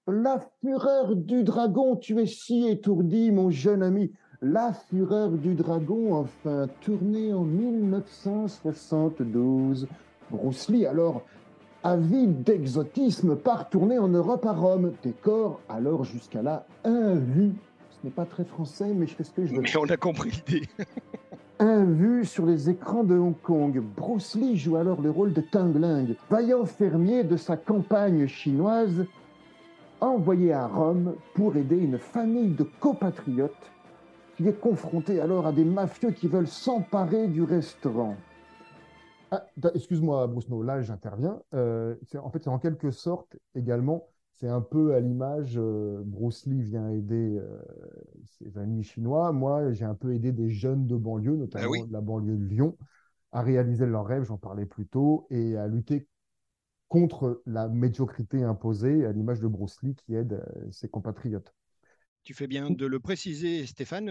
La 0.06 0.46
fureur 0.60 1.16
du 1.16 1.42
dragon, 1.42 1.96
tu 1.96 2.20
es 2.20 2.26
si 2.26 2.68
étourdi, 2.68 3.30
mon 3.30 3.50
jeune 3.50 3.82
ami. 3.82 4.12
La 4.40 4.72
fureur 4.72 5.32
du 5.32 5.54
dragon, 5.54 6.14
enfin, 6.14 6.68
tournée 6.82 7.32
en 7.32 7.44
1972. 7.44 9.88
Bruce 10.30 10.68
Lee, 10.68 10.86
alors, 10.86 11.24
avide 11.84 12.42
d'exotisme, 12.42 13.36
part 13.36 13.68
tourner 13.68 13.98
en 13.98 14.08
Europe 14.08 14.46
à 14.46 14.52
Rome. 14.52 14.92
Décor, 15.02 15.60
alors 15.68 16.04
jusqu'à 16.04 16.42
là, 16.42 16.66
un 16.84 17.14
vu. 17.14 17.52
Ce 17.90 17.96
n'est 18.04 18.12
pas 18.12 18.24
très 18.24 18.44
français, 18.44 18.92
mais 18.94 19.06
je 19.06 19.14
fais 19.14 19.24
ce 19.24 19.32
que 19.32 19.46
je 19.46 19.54
veux. 19.54 19.62
Mais 19.62 19.76
on 19.76 19.84
a 19.84 19.96
compris 19.96 20.30
l'idée. 20.30 20.66
Sur 22.24 22.46
les 22.46 22.70
écrans 22.70 23.02
de 23.02 23.16
Hong 23.16 23.34
Kong. 23.42 23.82
Bruce 23.96 24.36
Lee 24.36 24.56
joue 24.56 24.76
alors 24.76 25.00
le 25.00 25.10
rôle 25.10 25.32
de 25.32 25.40
Tang 25.40 25.74
Ling, 25.74 26.14
vaillant 26.30 26.64
fermier 26.64 27.24
de 27.24 27.36
sa 27.36 27.56
campagne 27.56 28.28
chinoise, 28.28 29.06
envoyé 30.00 30.52
à 30.52 30.68
Rome 30.68 31.14
pour 31.34 31.56
aider 31.56 31.76
une 31.76 31.98
famille 31.98 32.50
de 32.50 32.64
compatriotes 32.78 33.72
qui 34.36 34.46
est 34.46 34.60
confrontée 34.60 35.20
alors 35.20 35.46
à 35.46 35.52
des 35.52 35.64
mafieux 35.64 36.12
qui 36.12 36.28
veulent 36.28 36.46
s'emparer 36.46 37.26
du 37.26 37.42
restaurant. 37.42 38.16
Ah, 39.30 39.46
excuse-moi, 39.74 40.26
Bruce 40.26 40.48
No, 40.48 40.62
là 40.62 40.80
j'interviens. 40.80 41.42
Euh, 41.54 41.94
en 42.22 42.30
fait, 42.30 42.42
c'est 42.42 42.50
en 42.50 42.58
quelque 42.58 42.90
sorte 42.90 43.36
également, 43.54 44.08
c'est 44.38 44.48
un 44.48 44.60
peu 44.60 44.94
à 44.94 45.00
l'image, 45.00 45.54
euh, 45.56 46.00
Bruce 46.04 46.46
Lee 46.46 46.62
vient 46.62 46.88
aider 46.90 47.38
euh, 47.40 47.58
ses 48.24 48.56
amis 48.56 48.84
chinois. 48.84 49.32
Moi, 49.32 49.72
j'ai 49.72 49.84
un 49.84 49.96
peu 49.96 50.14
aidé 50.14 50.30
des 50.30 50.48
jeunes 50.48 50.86
de 50.86 50.94
banlieue, 50.94 51.34
notamment 51.34 51.70
oui. 51.70 51.84
de 51.84 51.92
la 51.92 52.00
banlieue 52.00 52.36
de 52.36 52.44
Lyon, 52.44 52.76
à 53.32 53.42
réaliser 53.42 53.84
leurs 53.84 54.06
rêves, 54.06 54.22
j'en 54.22 54.38
parlais 54.38 54.64
plus 54.64 54.86
tôt, 54.86 55.26
et 55.30 55.56
à 55.56 55.66
lutter 55.66 56.06
contre 56.86 57.42
la 57.46 57.68
médiocrité 57.68 58.44
imposée, 58.44 59.04
à 59.04 59.12
l'image 59.12 59.40
de 59.40 59.48
Bruce 59.48 59.82
Lee 59.82 59.96
qui 59.96 60.14
aide 60.14 60.34
euh, 60.34 60.70
ses 60.70 60.88
compatriotes. 60.88 61.52
Tu 62.22 62.32
fais 62.32 62.46
bien 62.46 62.70
de 62.70 62.86
le 62.86 63.00
préciser, 63.00 63.66
Stéphane. 63.66 64.06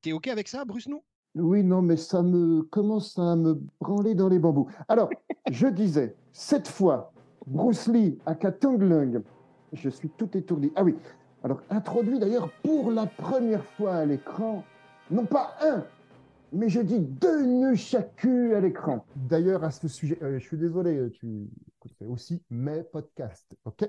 T'es 0.00 0.12
OK 0.12 0.28
avec 0.28 0.46
ça, 0.46 0.64
Bruce 0.64 0.86
No 0.86 1.04
Oui, 1.36 1.62
non, 1.62 1.80
mais 1.80 1.96
ça 1.96 2.22
me 2.22 2.62
commence 2.62 3.18
à 3.18 3.36
me 3.36 3.60
branler 3.80 4.14
dans 4.14 4.28
les 4.28 4.38
bambous. 4.38 4.68
Alors, 4.88 5.10
je 5.50 5.68
disais, 5.68 6.16
cette 6.32 6.68
fois, 6.68 7.12
Bruce 7.46 7.86
Lee 7.86 8.18
à 8.26 8.34
Katong 8.34 9.22
je 9.72 9.88
suis 9.88 10.08
tout 10.10 10.36
étourdi. 10.36 10.72
Ah 10.74 10.82
oui, 10.82 10.96
alors 11.44 11.62
introduit 11.70 12.18
d'ailleurs 12.18 12.50
pour 12.62 12.90
la 12.90 13.06
première 13.06 13.64
fois 13.64 13.94
à 13.94 14.04
l'écran, 14.04 14.64
non 15.10 15.26
pas 15.26 15.54
un, 15.62 15.84
mais 16.52 16.68
je 16.68 16.80
dis 16.80 16.98
deux 16.98 17.44
nunchakus 17.44 18.54
à 18.54 18.60
l'écran. 18.60 19.04
D'ailleurs, 19.14 19.62
à 19.62 19.70
ce 19.70 19.86
sujet, 19.86 20.18
euh, 20.22 20.38
je 20.38 20.44
suis 20.44 20.56
désolé, 20.56 21.10
tu 21.12 21.48
écoutes, 21.78 21.92
c'est 21.98 22.06
aussi 22.06 22.42
mes 22.50 22.82
podcasts, 22.82 23.56
ok? 23.64 23.88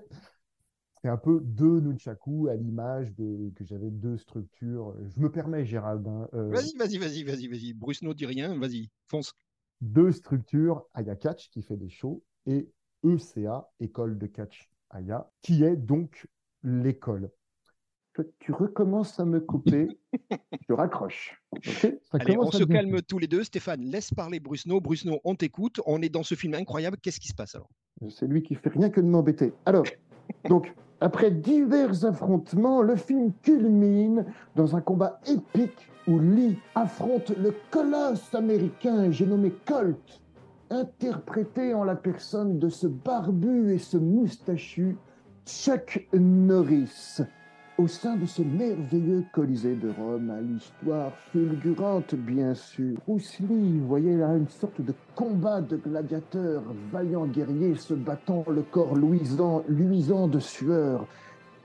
C'est 1.02 1.10
un 1.10 1.18
peu 1.18 1.40
deux 1.44 1.80
nunchakus 1.80 2.50
à 2.50 2.56
l'image 2.56 3.14
de 3.16 3.52
que 3.56 3.64
j'avais 3.66 3.90
deux 3.90 4.18
structures. 4.18 4.96
Je 5.16 5.20
me 5.20 5.32
permets, 5.32 5.66
Gérald, 5.66 6.08
hein, 6.08 6.28
euh, 6.34 6.50
Vas-y, 6.50 6.76
vas-y, 6.78 6.98
vas-y, 6.98 7.24
vas-y, 7.24 7.48
vas-y. 7.48 7.74
Bruce 7.74 8.02
No 8.04 8.14
dit 8.14 8.26
rien, 8.26 8.58
vas-y, 8.60 8.90
fonce. 9.08 9.34
deux 9.82 10.12
structures, 10.12 10.84
Aya 10.94 11.16
Catch 11.16 11.50
qui 11.50 11.64
fait 11.64 11.78
des 11.78 11.90
shows 11.90 12.24
et 12.46 12.70
ECA, 13.04 13.68
École 13.80 14.18
de 14.20 14.28
Catch 14.28 14.70
Aya, 14.92 15.30
qui 15.42 15.64
est 15.64 15.76
donc 15.76 16.28
l'école. 16.64 17.32
Tu 18.40 18.52
recommences 18.52 19.20
à 19.22 19.26
me 19.26 19.40
couper, 19.40 19.88
je 20.70 20.74
raccroche. 20.74 21.42
ok 21.54 21.64
Ça 22.04 22.18
Allez, 22.20 22.38
on 22.38 22.52
se 22.52 22.66
calme 22.66 23.02
tous 23.02 23.18
les 23.20 23.28
deux. 23.28 23.44
Stéphane, 23.44 23.82
laisse 23.86 24.14
parler 24.14 24.40
Bruce 24.42 24.68
No. 24.68 24.82
Bruce 24.82 25.06
No, 25.06 25.20
on 25.24 25.34
t'écoute. 25.36 25.80
On 25.86 26.02
est 26.02 26.10
dans 26.10 26.22
ce 26.22 26.36
film 26.36 26.54
incroyable. 26.54 26.98
Qu'est-ce 27.02 27.22
qui 27.22 27.30
se 27.30 27.34
passe 27.34 27.56
alors? 27.56 27.70
C'est 28.10 28.28
lui 28.28 28.44
qui 28.44 28.56
fait 28.56 28.70
rien 28.70 28.90
que 28.90 29.00
de 29.00 29.06
m'embêter. 29.06 29.54
Alors, 29.66 29.86
donc, 30.50 30.74
après 31.00 31.32
divers 31.32 32.06
affrontements, 32.06 32.82
le 32.82 32.96
film 32.96 33.32
culmine 33.42 34.26
dans 34.56 34.76
un 34.76 34.82
combat 34.82 35.20
épique 35.26 35.90
où 36.08 36.20
Lee 36.20 36.60
affronte 36.76 37.30
le 37.38 37.54
colosse 37.70 38.34
américain, 38.34 39.12
j'ai 39.12 39.26
nommé 39.26 39.52
Colt, 39.66 40.22
interprété 40.70 41.74
en 41.74 41.84
la 41.84 41.96
personne 41.96 42.60
de 42.60 42.70
ce 42.70 42.88
barbu 42.88 43.74
et 43.74 43.78
ce 43.80 43.98
moustachu 43.98 44.96
Chuck 45.46 46.08
Norris 46.14 47.22
au 47.82 47.88
sein 47.88 48.16
de 48.16 48.28
ce 48.28 48.44
merveilleux 48.44 49.26
Colisée 49.32 49.74
de 49.74 49.90
Rome, 49.90 50.30
à 50.30 50.40
l'histoire 50.40 51.12
fulgurante 51.32 52.14
bien 52.14 52.54
sûr. 52.54 52.96
Bruce 53.08 53.38
vous 53.42 53.88
voyez 53.88 54.16
là 54.18 54.36
une 54.36 54.48
sorte 54.48 54.82
de 54.82 54.94
combat 55.16 55.62
de 55.62 55.78
gladiateurs, 55.78 56.62
vaillants 56.92 57.26
guerriers 57.26 57.74
se 57.76 57.96
battant 57.96 58.46
le 58.50 58.62
corps 58.62 58.96
luisant, 58.96 59.64
luisant 59.68 60.28
de 60.28 60.38
sueur. 60.38 61.08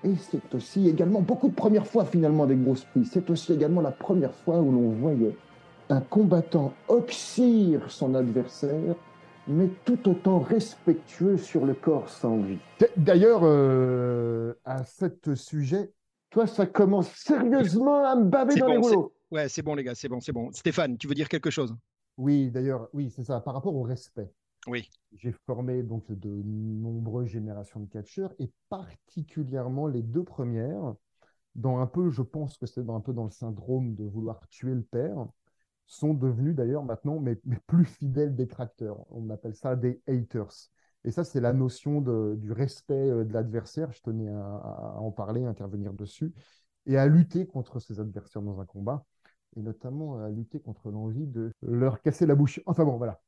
Et 0.04 0.14
c'est 0.16 0.54
aussi 0.54 0.88
également 0.88 1.20
beaucoup 1.20 1.48
de 1.48 1.54
premières 1.54 1.86
fois 1.86 2.06
finalement 2.06 2.44
avec 2.44 2.62
Bruce 2.62 2.86
Lee. 2.94 3.04
C'est 3.04 3.28
aussi 3.28 3.52
également 3.52 3.82
la 3.82 3.90
première 3.90 4.34
fois 4.34 4.58
où 4.60 4.72
l'on 4.72 4.90
voyait 4.92 5.36
un 5.90 6.00
combattant 6.00 6.72
oxyre 6.88 7.90
son 7.90 8.14
adversaire 8.14 8.94
mais 9.48 9.68
tout 9.84 10.08
autant 10.08 10.40
respectueux 10.40 11.36
sur 11.36 11.66
le 11.66 11.74
corps 11.74 12.08
sans 12.08 12.38
vie. 12.38 12.58
D'ailleurs, 12.96 13.40
euh, 13.44 14.54
à 14.64 14.84
cet 14.84 15.34
sujet, 15.34 15.92
toi, 16.36 16.46
ça 16.46 16.66
commence 16.66 17.10
sérieusement 17.16 18.04
à 18.04 18.14
me 18.14 18.24
baver 18.24 18.56
dans 18.56 18.66
les 18.66 18.76
rouleaux. 18.76 19.14
Ouais, 19.30 19.48
c'est 19.48 19.62
bon, 19.62 19.74
les 19.74 19.82
gars, 19.82 19.94
c'est 19.94 20.10
bon, 20.10 20.20
c'est 20.20 20.32
bon. 20.32 20.52
Stéphane, 20.52 20.98
tu 20.98 21.08
veux 21.08 21.14
dire 21.14 21.30
quelque 21.30 21.48
chose? 21.48 21.74
Oui, 22.18 22.50
d'ailleurs, 22.50 22.90
oui, 22.92 23.10
c'est 23.10 23.24
ça. 23.24 23.40
Par 23.40 23.54
rapport 23.54 23.74
au 23.74 23.82
respect. 23.82 24.30
Oui. 24.66 24.90
J'ai 25.14 25.32
formé 25.32 25.82
donc 25.82 26.12
de 26.12 26.28
nombreuses 26.28 27.28
générations 27.28 27.80
de 27.80 27.88
catcheurs 27.88 28.34
et 28.38 28.50
particulièrement 28.68 29.86
les 29.86 30.02
deux 30.02 30.24
premières, 30.24 30.94
dans 31.54 31.78
un 31.78 31.86
peu, 31.86 32.10
je 32.10 32.20
pense 32.20 32.58
que 32.58 32.66
c'est 32.66 32.86
un 32.90 33.00
peu 33.00 33.14
dans 33.14 33.24
le 33.24 33.30
syndrome 33.30 33.94
de 33.94 34.04
vouloir 34.04 34.46
tuer 34.50 34.74
le 34.74 34.82
père 34.82 35.26
sont 35.86 36.12
devenus 36.12 36.54
d'ailleurs 36.54 36.84
maintenant 36.84 37.18
mes, 37.18 37.36
plus 37.66 37.86
fidèles 37.86 38.36
détracteurs. 38.36 39.06
On 39.08 39.30
appelle 39.30 39.54
ça 39.54 39.74
des 39.74 40.02
haters. 40.06 40.68
Et 41.06 41.12
ça, 41.12 41.22
c'est 41.22 41.40
la 41.40 41.52
notion 41.52 42.00
du 42.00 42.50
respect 42.50 42.94
euh, 42.94 43.24
de 43.24 43.32
l'adversaire. 43.32 43.92
Je 43.92 44.02
tenais 44.02 44.28
à, 44.28 44.96
en 44.98 45.12
parler, 45.12 45.44
à 45.44 45.48
intervenir 45.48 45.92
dessus, 45.92 46.34
et 46.84 46.98
à 46.98 47.06
lutter 47.06 47.46
contre 47.46 47.78
ces 47.78 48.00
adversaires 48.00 48.42
dans 48.42 48.60
un 48.60 48.66
combat, 48.66 49.06
et 49.56 49.62
notamment 49.62 50.18
à 50.18 50.28
lutter 50.28 50.58
contre 50.58 50.90
l'envie 50.90 51.26
de 51.26 51.52
leur 51.62 52.02
casser 52.02 52.26
la 52.26 52.34
bouche. 52.34 52.60
Enfin 52.66 52.84
bon, 52.84 52.96
voilà. 52.96 53.20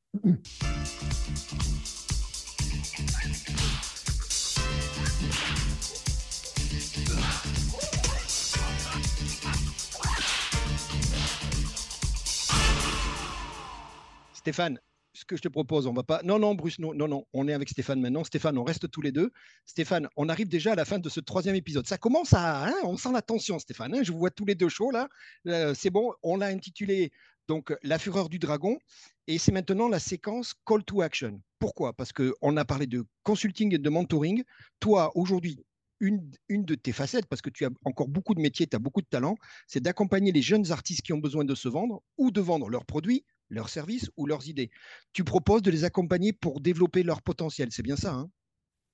Stéphane, 14.32 14.80
ce 15.18 15.24
que 15.24 15.36
je 15.36 15.42
te 15.42 15.48
propose, 15.48 15.88
on 15.88 15.92
va 15.92 16.04
pas. 16.04 16.20
Non, 16.22 16.38
non, 16.38 16.54
Bruce, 16.54 16.78
non, 16.78 16.94
non, 16.94 17.26
on 17.32 17.48
est 17.48 17.52
avec 17.52 17.68
Stéphane 17.68 18.00
maintenant. 18.00 18.22
Stéphane, 18.22 18.56
on 18.56 18.62
reste 18.62 18.88
tous 18.88 19.02
les 19.02 19.10
deux. 19.10 19.32
Stéphane, 19.66 20.08
on 20.16 20.28
arrive 20.28 20.48
déjà 20.48 20.72
à 20.72 20.74
la 20.76 20.84
fin 20.84 21.00
de 21.00 21.08
ce 21.08 21.18
troisième 21.18 21.56
épisode. 21.56 21.88
Ça 21.88 21.98
commence 21.98 22.34
à. 22.34 22.66
Hein, 22.68 22.74
on 22.84 22.96
sent 22.96 23.10
la 23.12 23.22
tension, 23.22 23.58
Stéphane. 23.58 23.94
Hein. 23.94 24.02
je 24.04 24.12
vous 24.12 24.18
vois 24.18 24.30
tous 24.30 24.44
les 24.44 24.54
deux 24.54 24.68
chauds 24.68 24.92
là. 24.92 25.08
Euh, 25.48 25.74
c'est 25.74 25.90
bon, 25.90 26.12
on 26.22 26.36
l'a 26.36 26.46
intitulé 26.46 27.10
donc 27.48 27.74
La 27.82 27.98
fureur 27.98 28.28
du 28.28 28.38
dragon. 28.38 28.78
Et 29.26 29.38
c'est 29.38 29.52
maintenant 29.52 29.88
la 29.88 29.98
séquence 29.98 30.54
Call 30.64 30.84
to 30.84 31.02
Action. 31.02 31.40
Pourquoi? 31.58 31.92
Parce 31.94 32.12
qu'on 32.12 32.56
a 32.56 32.64
parlé 32.64 32.86
de 32.86 33.04
consulting 33.24 33.74
et 33.74 33.78
de 33.78 33.90
mentoring. 33.90 34.44
Toi, 34.78 35.10
aujourd'hui, 35.16 35.58
une, 36.00 36.30
une, 36.48 36.64
de 36.64 36.76
tes 36.76 36.92
facettes, 36.92 37.26
parce 37.26 37.42
que 37.42 37.50
tu 37.50 37.64
as 37.64 37.70
encore 37.84 38.06
beaucoup 38.06 38.34
de 38.34 38.40
métiers, 38.40 38.68
tu 38.68 38.76
as 38.76 38.78
beaucoup 38.78 39.00
de 39.00 39.06
talent, 39.06 39.36
c'est 39.66 39.80
d'accompagner 39.80 40.30
les 40.30 40.42
jeunes 40.42 40.70
artistes 40.70 41.02
qui 41.02 41.12
ont 41.12 41.18
besoin 41.18 41.44
de 41.44 41.56
se 41.56 41.68
vendre 41.68 42.02
ou 42.16 42.30
de 42.30 42.40
vendre 42.40 42.68
leurs 42.68 42.86
produits 42.86 43.24
leurs 43.50 43.68
services 43.68 44.10
ou 44.16 44.26
leurs 44.26 44.48
idées. 44.48 44.70
Tu 45.12 45.24
proposes 45.24 45.62
de 45.62 45.70
les 45.70 45.84
accompagner 45.84 46.32
pour 46.32 46.60
développer 46.60 47.02
leur 47.02 47.22
potentiel, 47.22 47.68
c'est 47.72 47.82
bien 47.82 47.96
ça 47.96 48.14
hein? 48.14 48.30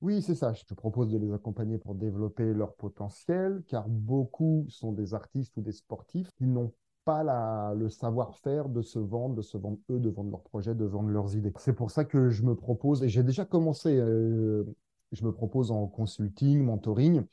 Oui, 0.01 0.21
c'est 0.21 0.35
ça. 0.35 0.53
Je 0.53 0.65
te 0.65 0.75
propose 0.75 1.09
de 1.09 1.19
les 1.19 1.33
accompagner 1.33 1.79
pour 1.79 1.95
développer 1.95 2.53
leur 2.53 2.75
potentiel, 2.75 3.63
car 3.69 3.89
beaucoup 3.89 4.67
sont 4.69 4.93
des 4.93 5.15
artistes 5.15 5.57
ou 5.57 5.63
des 5.63 5.73
sportifs 5.73 6.31
qui 6.33 6.47
n'ont 6.47 6.75
pas 7.07 7.73
le 7.75 7.89
savoir-faire 7.89 8.69
de 8.69 8.83
se 8.83 8.99
vendre, 8.99 9.35
de 9.35 9.43
se 9.43 9.57
vendre 9.57 9.79
eux, 9.91 10.01
de 10.01 10.11
vendre 10.11 10.31
leurs 10.31 10.43
projets, 10.43 10.75
de 10.75 10.85
vendre 10.85 11.09
leurs 11.09 11.37
idées. 11.37 11.53
C'est 11.59 11.75
pour 11.75 11.91
ça 11.91 12.05
que 12.05 12.31
je 12.31 12.43
me 12.43 12.55
propose, 12.55 13.03
et 13.03 13.09
j'ai 13.09 13.23
déjà 13.23 13.45
commencé, 13.45 13.97
euh, 13.97 14.65
je 15.13 15.25
me 15.25 15.33
propose 15.33 15.71
en 15.71 15.87
consulting, 15.87 16.63
mentoring, 16.63 17.25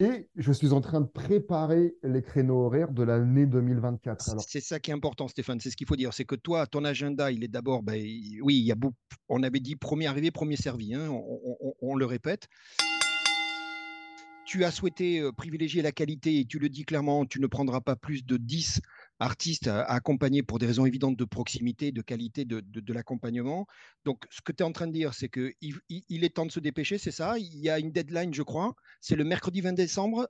et 0.00 0.28
je 0.34 0.52
suis 0.52 0.72
en 0.72 0.80
train 0.80 1.00
de 1.00 1.06
préparer 1.06 1.94
les 2.02 2.22
créneaux 2.22 2.66
horaires 2.66 2.90
de 2.90 3.04
l'année 3.04 3.46
2024. 3.46 4.30
Alors... 4.30 4.44
C'est 4.46 4.60
ça 4.60 4.80
qui 4.80 4.90
est 4.90 4.94
important, 4.94 5.28
Stéphane. 5.28 5.60
C'est 5.60 5.70
ce 5.70 5.76
qu'il 5.76 5.86
faut 5.86 5.94
dire. 5.94 6.12
C'est 6.12 6.24
que 6.24 6.34
toi, 6.34 6.66
ton 6.66 6.84
agenda, 6.84 7.30
il 7.30 7.44
est 7.44 7.48
d'abord, 7.48 7.84
ben, 7.84 7.94
oui, 8.42 8.56
il 8.56 8.64
y 8.64 8.72
a 8.72 8.74
beaucoup, 8.74 8.96
on 9.28 9.42
avait 9.44 9.60
dit 9.60 9.76
premier 9.76 10.06
arrivé, 10.06 10.32
premier 10.32 10.56
servi. 10.56 10.94
Hein, 10.94 11.08
on, 11.80 11.94
le 11.94 12.06
répète 12.06 12.48
tu 14.44 14.64
as 14.64 14.70
souhaité 14.70 15.30
privilégier 15.36 15.82
la 15.82 15.92
qualité 15.92 16.38
et 16.38 16.44
tu 16.44 16.58
le 16.58 16.68
dis 16.68 16.84
clairement, 16.84 17.24
tu 17.24 17.40
ne 17.40 17.46
prendras 17.46 17.80
pas 17.80 17.96
plus 17.96 18.24
de 18.24 18.36
10 18.36 18.80
artistes 19.18 19.68
à, 19.68 19.82
accompagner 19.82 20.42
pour 20.42 20.58
des 20.58 20.66
raisons 20.66 20.86
évidentes 20.86 21.16
de 21.16 21.24
proximité, 21.24 21.92
de 21.92 22.02
qualité 22.02 22.44
de, 22.44 22.92
l'accompagnement. 22.92 23.66
Donc, 24.04 24.24
ce 24.30 24.40
que 24.42 24.52
tu 24.52 24.62
es 24.62 24.66
en 24.66 24.72
train 24.72 24.86
de 24.86 24.92
dire, 24.92 25.14
c'est 25.14 25.28
qu'il 25.28 25.54
il, 25.88 26.24
est 26.24 26.34
temps 26.34 26.46
de 26.46 26.52
se 26.52 26.60
dépêcher, 26.60 26.98
c'est 26.98 27.10
ça? 27.10 27.38
Il 27.38 27.58
y 27.58 27.70
a 27.70 27.78
une 27.78 27.90
deadline, 27.90 28.34
je 28.34 28.42
crois. 28.42 28.74
C'est 29.00 29.16
le 29.16 29.24
mercredi 29.24 29.60
20 29.60 29.72
décembre. 29.72 30.28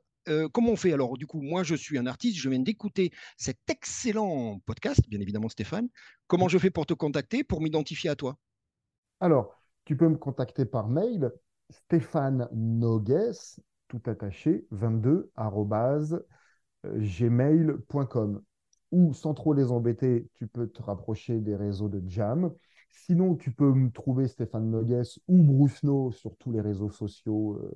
Comment 0.52 0.70
on 0.70 0.76
fait 0.76 0.92
alors? 0.92 1.18
Du 1.18 1.26
coup, 1.26 1.42
moi, 1.42 1.64
je 1.64 1.74
suis 1.74 1.98
un 1.98 2.06
artiste, 2.06 2.38
je 2.38 2.48
viens 2.48 2.60
d'écouter 2.60 3.12
cet 3.36 3.58
excellent 3.68 4.58
podcast, 4.64 5.00
bien 5.08 5.20
évidemment, 5.20 5.50
Stéphane. 5.50 5.88
Comment 6.28 6.48
je 6.48 6.58
fais 6.58 6.70
pour 6.70 6.86
te 6.86 6.94
contacter, 6.94 7.44
pour 7.44 7.60
m'identifier 7.60 8.08
à 8.08 8.16
toi? 8.16 8.38
Alors, 9.20 9.60
tu 9.84 9.96
peux 9.96 10.08
me 10.08 10.16
contacter 10.16 10.64
par 10.64 10.88
mail, 10.88 11.30
Stéphane 11.68 12.48
Nogues, 12.52 13.32
tout 13.98 14.10
attaché, 14.10 14.66
22 14.70 15.30
gmail.com 16.84 18.42
ou 18.90 19.14
sans 19.14 19.34
trop 19.34 19.54
les 19.54 19.70
embêter, 19.72 20.28
tu 20.34 20.46
peux 20.46 20.68
te 20.68 20.82
rapprocher 20.82 21.40
des 21.40 21.56
réseaux 21.56 21.88
de 21.88 22.02
Jam. 22.08 22.52
Sinon, 22.90 23.34
tu 23.34 23.50
peux 23.50 23.72
me 23.72 23.90
trouver 23.90 24.28
Stéphane 24.28 24.70
Nogues 24.70 25.02
ou 25.26 25.42
Bruce 25.42 25.82
No 25.82 26.12
sur 26.12 26.36
tous 26.36 26.52
les 26.52 26.60
réseaux 26.60 26.90
sociaux, 26.90 27.54
euh, 27.54 27.72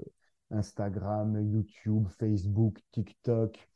Instagram, 0.51 1.41
YouTube, 1.51 2.07
Facebook, 2.19 2.79
TikTok, 2.93 3.69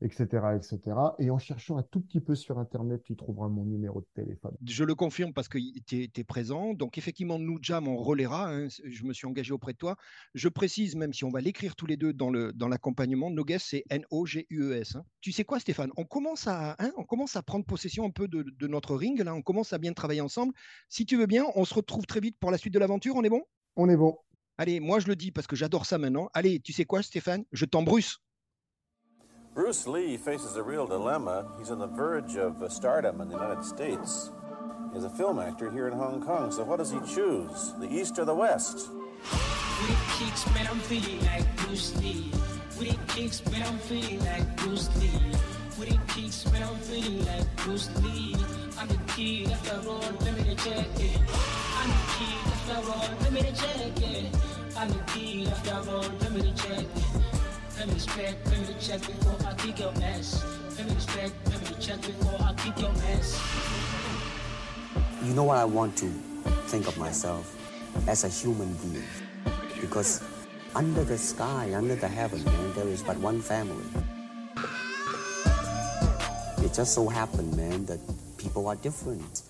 etc., 0.00 0.26
etc. 0.56 0.96
Et 1.18 1.30
en 1.30 1.38
cherchant 1.38 1.76
un 1.76 1.82
tout 1.82 2.00
petit 2.00 2.20
peu 2.20 2.34
sur 2.34 2.58
Internet, 2.58 3.02
tu 3.02 3.16
trouveras 3.16 3.48
mon 3.48 3.64
numéro 3.64 4.00
de 4.00 4.06
téléphone. 4.14 4.56
Je 4.66 4.84
le 4.84 4.94
confirme 4.94 5.32
parce 5.32 5.48
que 5.48 5.58
tu 5.86 6.10
es, 6.14 6.24
présent. 6.24 6.74
Donc, 6.74 6.98
effectivement, 6.98 7.38
nous, 7.38 7.58
Jam, 7.60 7.88
on 7.88 7.96
relaiera. 7.96 8.50
Hein. 8.50 8.68
Je 8.84 9.04
me 9.04 9.12
suis 9.12 9.26
engagé 9.26 9.52
auprès 9.52 9.72
de 9.72 9.78
toi. 9.78 9.96
Je 10.34 10.48
précise, 10.48 10.94
même 10.94 11.12
si 11.12 11.24
on 11.24 11.30
va 11.30 11.40
l'écrire 11.40 11.74
tous 11.74 11.86
les 11.86 11.96
deux 11.96 12.12
dans 12.12 12.68
l'accompagnement, 12.68 13.30
dans 13.30 13.36
Nogues, 13.36 13.56
c'est 13.58 13.84
N-O-G-U-E-S. 13.90 14.96
Hein. 14.96 15.04
Tu 15.20 15.32
sais 15.32 15.44
quoi, 15.44 15.58
Stéphane? 15.58 15.90
On 15.96 16.04
commence, 16.04 16.46
à, 16.46 16.76
hein, 16.78 16.92
on 16.96 17.04
commence 17.04 17.36
à 17.36 17.42
prendre 17.42 17.64
possession 17.64 18.04
un 18.04 18.10
peu 18.10 18.28
de, 18.28 18.42
de, 18.42 18.66
notre 18.66 18.94
ring. 18.94 19.18
Là, 19.20 19.34
on 19.34 19.42
commence 19.42 19.72
à 19.72 19.78
bien 19.78 19.92
travailler 19.92 20.20
ensemble. 20.20 20.52
Si 20.88 21.06
tu 21.06 21.16
veux 21.16 21.26
bien, 21.26 21.44
on 21.54 21.64
se 21.64 21.74
retrouve 21.74 22.06
très 22.06 22.20
vite 22.20 22.36
pour 22.38 22.50
la 22.50 22.58
suite 22.58 22.74
de 22.74 22.78
l'aventure. 22.78 23.16
On 23.16 23.24
est 23.24 23.30
bon? 23.30 23.42
On 23.76 23.88
est 23.88 23.96
bon. 23.96 24.16
Allez, 24.58 24.80
moi, 24.80 24.98
je 24.98 25.06
le 25.06 25.16
dis 25.16 25.30
parce 25.30 25.46
que 25.46 25.56
j'adore 25.56 25.86
ça 25.86 25.98
maintenant. 25.98 26.28
Allez, 26.34 26.60
tu 26.60 26.72
sais 26.72 26.84
quoi, 26.84 27.02
Stéphane? 27.02 27.44
Je 27.52 27.64
t'embrusse. 27.64 28.18
Bruce 29.58 29.88
Lee 29.88 30.16
faces 30.16 30.54
a 30.54 30.62
real 30.62 30.86
dilemma. 30.86 31.44
He's 31.58 31.72
on 31.72 31.80
the 31.80 31.88
verge 31.88 32.36
of 32.36 32.62
stardom 32.72 33.20
in 33.20 33.28
the 33.28 33.34
United 33.34 33.64
States. 33.64 34.30
He's 34.94 35.02
a 35.02 35.10
film 35.10 35.40
actor 35.40 35.68
here 35.68 35.88
in 35.88 35.94
Hong 35.94 36.22
Kong, 36.24 36.52
so 36.52 36.62
what 36.62 36.76
does 36.76 36.92
he 36.92 37.00
choose? 37.00 37.74
The 37.80 37.92
East 37.92 38.20
or 38.20 38.24
the 38.24 38.36
West? 38.36 38.88
Kicks, 40.16 40.46
man, 40.54 40.68
like 41.22 41.56
Bruce 41.56 42.00
Lee. 42.00 42.30
Kicks, 43.08 43.44
man, 43.50 44.20
like 44.20 44.56
Bruce 44.58 44.88
Lee. 45.00 45.98
Kicks, 46.06 46.52
man, 46.52 47.24
like 47.26 47.56
Bruce 47.56 47.90
Lee. 48.00 48.36
I'm 48.78 48.86
the 48.86 49.46
after 49.52 49.90
all, 49.90 49.98
let 50.20 50.36
me 50.38 50.54
check 50.54 50.86
it. 51.00 51.20
I'm 51.74 51.90
the 52.14 52.28
after 52.46 52.92
all, 52.92 53.10
let 53.22 53.32
me 53.32 53.42
check 53.42 54.02
it. 54.02 54.36
I'm 54.76 54.88
the 54.88 55.50
after 55.50 55.90
all, 55.90 56.04
let 56.20 56.32
me 56.32 56.52
check 56.54 56.78
it. 56.78 57.47
Check 57.78 59.00
before 59.06 59.36
I 59.46 59.54
kick 59.54 59.78
your 59.78 59.92
ass. 60.02 60.44
Check 61.78 62.00
before 62.00 62.36
I 62.40 62.52
kick 62.54 62.80
your 62.80 62.90
ass. 62.90 63.40
You 65.22 65.32
know 65.34 65.44
what 65.44 65.58
I 65.58 65.64
want 65.64 65.96
to 65.98 66.06
think 66.66 66.88
of 66.88 66.98
myself 66.98 67.54
as 68.08 68.24
a 68.24 68.28
human 68.28 68.74
being. 68.74 69.04
Because 69.80 70.24
under 70.74 71.04
the 71.04 71.16
sky, 71.16 71.72
under 71.72 71.94
the 71.94 72.08
heaven, 72.08 72.42
man, 72.42 72.72
there 72.74 72.88
is 72.88 73.00
but 73.00 73.16
one 73.18 73.40
family. 73.40 73.84
It 76.64 76.74
just 76.74 76.94
so 76.94 77.08
happened, 77.08 77.56
man, 77.56 77.86
that 77.86 78.00
people 78.38 78.66
are 78.66 78.76
different. 78.76 79.42